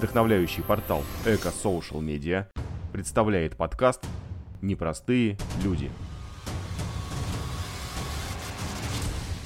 [0.00, 2.46] Вдохновляющий портал Эко Social Media
[2.90, 4.02] представляет подкаст
[4.62, 5.90] «Непростые люди».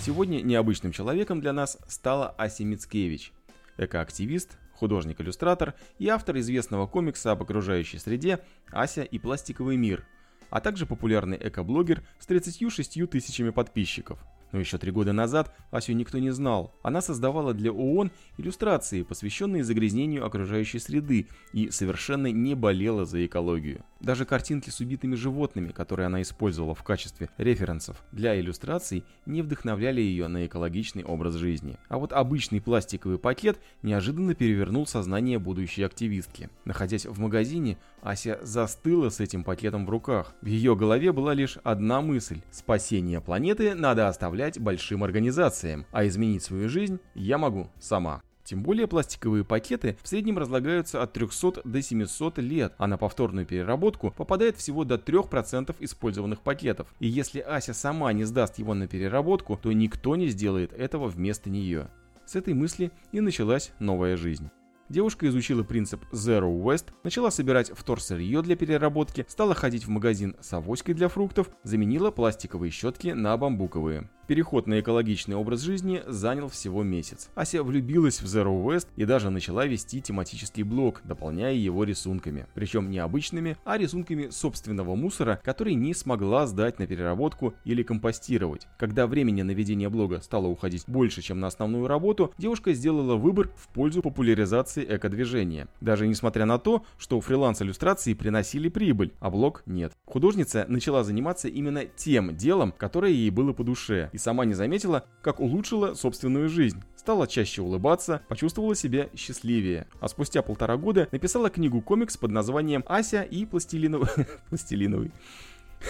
[0.01, 3.33] Сегодня необычным человеком для нас стала Ася Мицкевич,
[3.79, 8.39] экоактивист, художник-иллюстратор и автор известного комикса об окружающей среде
[8.71, 10.07] «Ася и пластиковый мир»,
[10.51, 14.25] а также популярный экоблогер с 36 тысячами подписчиков–
[14.55, 16.79] но еще три года назад Асю никто не знал.
[16.85, 23.85] Она создавала для ООН иллюстрации, посвященные загрязнению окружающей среды, и совершенно не болела за экологию.
[24.05, 30.03] Даже картинки с убитыми животными, которые она использовала в качестве референсов для иллюстраций, не вдохновляли
[30.03, 31.79] ее на экологичный образ жизни.
[31.89, 36.51] А вот обычный пластиковый пакет неожиданно перевернул сознание будущей активистки.
[36.67, 40.35] Находясь в магазине, Ася застыла с этим пакетом в руках.
[40.43, 46.43] В ее голове была лишь одна мысль– спасение планеты надо оставлять большим организациям, а изменить
[46.43, 48.21] свою жизнь я могу сама.
[48.45, 53.47] Тем более пластиковые пакеты в среднем разлагаются от 300 до 700 лет, а на повторную
[53.47, 56.95] переработку попадает всего до 3% использованных пакетов.
[57.01, 61.49] И если Ася сама не сдаст его на переработку, то никто не сделает этого вместо
[61.49, 61.89] нее.
[62.27, 64.51] С этой мысли и началась новая жизнь.
[64.91, 70.53] Девушка изучила принцип Zero Waste, начала собирать вторсырье для переработки, стала ходить в магазин с
[70.53, 74.11] авоськой для фруктов, заменила пластиковые щетки на бамбуковые.
[74.27, 77.29] Переход на экологичный образ жизни занял всего месяц.
[77.35, 82.47] Ася влюбилась в Zero Waste и даже начала вести тематический блог, дополняя его рисунками.
[82.55, 88.67] Причем не обычными, а рисунками собственного мусора, который не смогла сдать на переработку или компостировать.
[88.79, 93.51] Когда времени на ведение блога стало уходить больше, чем на основную работу, девушка сделала выбор
[93.57, 95.69] в пользу популяризации экодвижения.
[95.83, 99.93] Даже несмотря на то, что фриланс-иллюстрации приносили прибыль, а блог нет.
[100.07, 105.05] Художница начала заниматься именно тем делом, которое ей было по душе, и сама не заметила,
[105.23, 106.81] как улучшила собственную жизнь.
[106.95, 109.89] Стала чаще улыбаться, почувствовала себя счастливее.
[110.01, 114.09] А спустя полтора года написала книгу-комикс под названием «Ася и пластилиновый...»
[114.49, 115.11] Пластилиновый.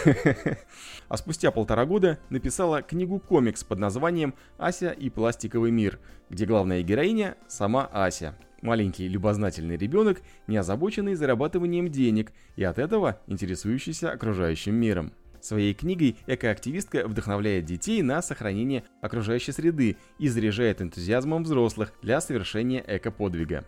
[1.08, 6.00] А спустя полтора года написала книгу-комикс под названием «Ася и пластиковый мир»,
[6.30, 8.34] где главная героиня– сама Ася.
[8.62, 15.12] Маленький любознательный ребенок, не озабоченный зарабатыванием денег и от этого интересующийся окружающим миром.
[15.44, 22.82] Своей книгой экоактивистка вдохновляет детей на сохранение окружающей среды и заряжает энтузиазмом взрослых для совершения
[22.86, 23.66] экоподвига.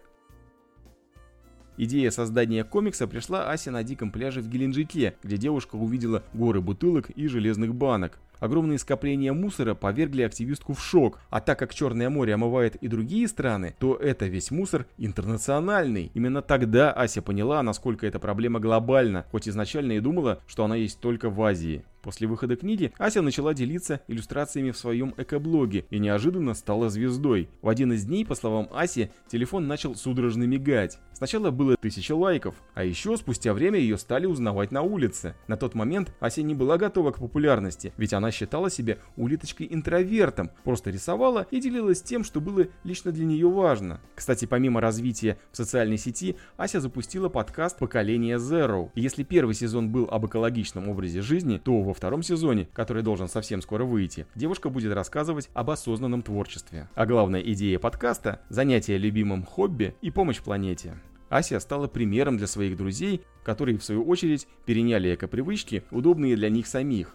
[1.76, 7.10] Идея создания комикса пришла Асе на диком пляже в Геленджике, где девушка увидела горы бутылок
[7.10, 8.19] и железных банок.
[8.41, 13.28] Огромные скопления мусора повергли активистку в шок, а так как Черное море омывает и другие
[13.28, 16.10] страны, то это весь мусор интернациональный.
[16.14, 21.00] Именно тогда Ася поняла, насколько эта проблема глобальна, хоть изначально и думала, что она есть
[21.00, 21.84] только в Азии.
[22.06, 27.48] После выхода книги Ася начала делиться иллюстрациями в своем экоблоге и неожиданно стала звездой.
[27.62, 31.00] В один из дней, по словам Аси, телефон начал судорожно мигать.
[31.14, 35.34] Сначала было тысяча лайков, а еще спустя время ее стали узнавать на улице.
[35.48, 40.91] На тот момент Ася не была готова к популярности, ведь она считала себя улиточкой-интровертом, просто
[40.91, 44.00] рисовала и делилась тем, что было лично для нее важно.
[44.16, 48.91] Кстати, помимо развития в социальной сети, Ася запустила подкаст «Поколение Zero».
[48.97, 53.28] И если первый сезон был об экологичном образе жизни, то во втором сезоне, который должен
[53.28, 56.88] совсем скоро выйти, девушка будет рассказывать об осознанном творчестве.
[56.97, 60.97] А главная идея подкаста– занятие любимым хобби и помощь планете.
[61.28, 66.66] Ася стала примером для своих друзей, которые в свою очередь переняли эко-привычки, удобные для них
[66.66, 67.14] самих.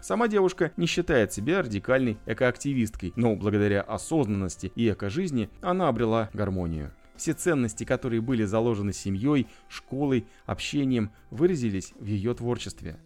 [0.00, 6.92] Сама девушка не считает себя радикальной экоактивисткой, но благодаря осознанности и эко-жизни она обрела гармонию.
[7.16, 12.96] Все ценности, которые были заложены семьей, школой, общением, выразились в ее творчестве.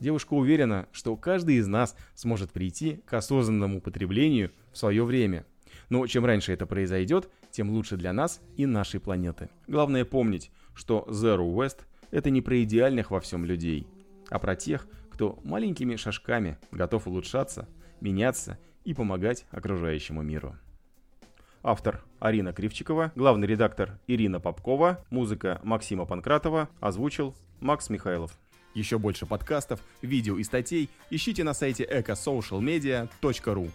[0.00, 5.44] Девушка уверена, что каждый из нас сможет прийти к осознанному потреблению в свое время.
[5.90, 9.50] Но чем раньше это произойдет, тем лучше для нас и нашей планеты.
[9.66, 11.80] Главное помнить, что Zero West–
[12.10, 13.86] это не про идеальных во всем людей,
[14.30, 14.86] а про тех,
[15.18, 17.68] кто маленькими шажками готов улучшаться,
[18.00, 20.54] меняться и помогать окружающему миру.
[21.64, 28.38] Автор Арина Кривчикова, главный редактор Ирина Попкова, музыка Максима Панкратова, озвучил Макс Михайлов.
[28.74, 33.70] Еще больше подкастов, видео и статей ищите на сайте ecosocialmedia.ru.